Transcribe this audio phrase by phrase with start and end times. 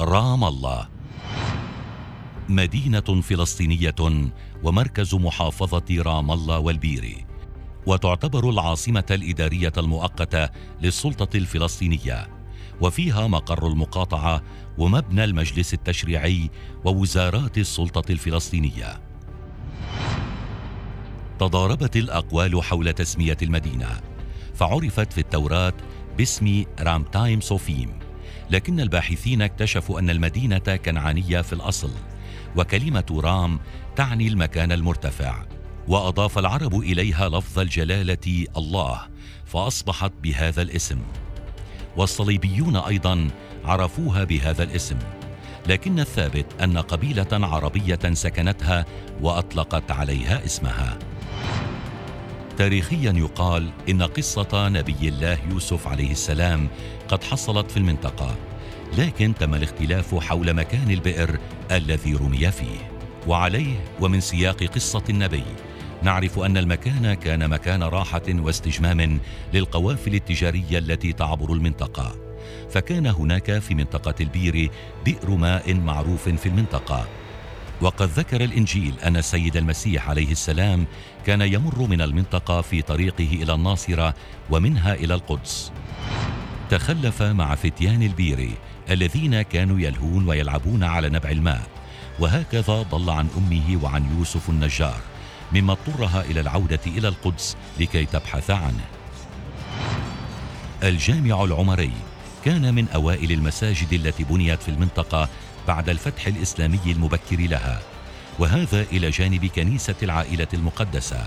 [0.00, 0.88] رام الله.
[2.48, 3.94] مدينة فلسطينية
[4.62, 7.26] ومركز محافظة رام الله والبيري
[7.86, 10.48] وتعتبر العاصمة الإدارية المؤقتة
[10.82, 12.28] للسلطة الفلسطينية.
[12.80, 14.42] وفيها مقر المقاطعة
[14.78, 16.50] ومبنى المجلس التشريعي
[16.84, 19.00] ووزارات السلطة الفلسطينية.
[21.38, 24.00] تضاربت الأقوال حول تسمية المدينة.
[24.54, 25.74] فعرفت في التوراة
[26.18, 28.09] باسم رامتايم صوفيم
[28.50, 31.90] لكن الباحثين اكتشفوا أن المدينة كنعانية في الأصل
[32.56, 33.60] وكلمة رام
[33.96, 35.44] تعني المكان المرتفع
[35.88, 39.00] وأضاف العرب إليها لفظ الجلالة الله
[39.44, 40.98] فأصبحت بهذا الاسم.
[41.96, 43.28] والصليبيون أيضا
[43.64, 44.98] عرفوها بهذا الاسم
[45.66, 48.86] لكن الثابت أن قبيلة عربية سكنتها
[49.20, 50.98] وأطلقت عليها اسمها.
[52.58, 56.68] تاريخيا يقال إن قصة نبي الله يوسف عليه السلام
[57.08, 58.49] قد حصلت في المنطقة.
[58.98, 61.38] لكن تم الاختلاف حول مكان البئر
[61.70, 62.90] الذي رمي فيه.
[63.26, 65.44] وعليه ومن سياق قصة النبي
[66.02, 69.20] نعرف أن المكان كان مكان راحة واستجمام
[69.54, 72.16] للقوافل التجارية التي تعبر المنطقة.
[72.70, 74.70] فكان هناك في منطقة البير
[75.04, 77.08] بئر ماء معروف في المنطقة.
[77.80, 80.86] وقد ذكر الإنجيل أن السيد المسيح عليه السلام
[81.26, 84.14] كان يمر من المنطقة في طريقه إلى الناصرة
[84.50, 85.72] ومنها إلى القدس.
[86.70, 88.54] تخلف مع فتيان البيري
[88.90, 91.66] الذين كانوا يلهون ويلعبون على نبع الماء.
[92.18, 95.00] وهكذا ضل عن أمه وعن يوسف النجار
[95.52, 98.84] مما اضطرها إلى العودة إلى القدس لكي تبحث عنه.
[100.82, 101.92] الجامع العمري
[102.44, 105.28] كان من أوائل المساجد التي بنيت في المنطقة
[105.68, 107.80] بعد الفتح الإسلامي المبكر لها
[108.38, 111.26] وهذا إلى جانب كنيسة العائلة المقدسة.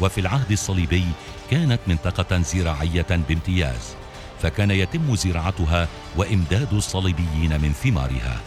[0.00, 1.04] وفي العهد الصليبي
[1.50, 4.01] كانت منطقة زراعية بامتياز.
[4.42, 8.40] فكان يتم زراعتها وإمداد الصليبيين من ثمارها.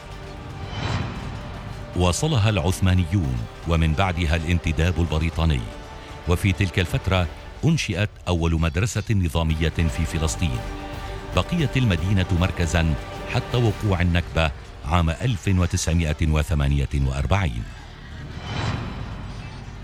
[1.96, 5.62] وصلها العثمانيون ومن بعدها الانتداب البريطاني.
[6.28, 7.28] وفي تلك الفترة
[7.66, 10.60] أنشئت أول مدرسة نظامية في فلسطين.
[11.36, 12.96] بقيت المدينة مركزا
[13.34, 14.52] حتى وقوع النكبة
[14.86, 17.64] عام 1948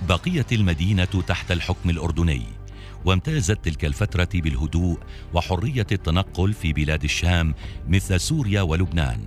[0.10, 2.61] بقيت المدينة تحت الحكم الأردني.
[3.06, 5.00] وامتازت تلك الفترة بالهدوء
[5.34, 7.56] وحرية التنقل في بلاد الشام
[7.88, 9.20] مثل سوريا ولبنان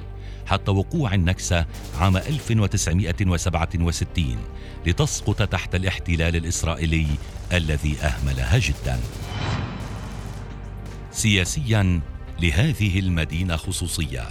[0.47, 1.67] حتى وقوع النكسة
[2.01, 4.37] عام 1967
[4.87, 7.07] لتسقط تحت الاحتلال الإسرائيلي
[7.53, 9.01] الذي أهملها جدا.
[11.11, 12.01] سياسيا
[12.41, 14.29] لهذه المدينة خصوصية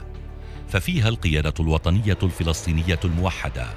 [0.70, 3.68] ففيها القيادة الوطنية الفلسطينية الموحدة.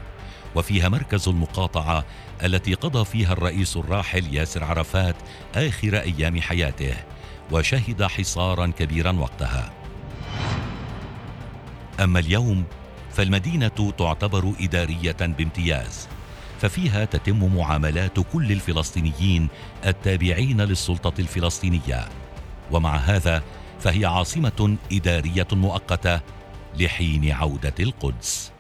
[0.57, 2.05] وفيها مركز المقاطعة
[2.45, 5.17] التي قضى فيها الرئيس الراحل ياسر عرفات
[5.55, 6.95] آخر أيام حياته
[7.53, 9.73] وشهد حصارا كبيرا وقتها.
[12.01, 12.65] أما اليوم
[13.13, 16.09] فالمدينة تعتبر إدارية بامتياز
[16.61, 19.49] ففيها تتم معاملات كل الفلسطينيين
[19.87, 22.09] التابعين للسلطة الفلسطينية.
[22.71, 23.43] ومع هذا
[23.81, 26.21] فهي عاصمة إدارية مؤقتة
[26.79, 28.56] لحين عودة القدس.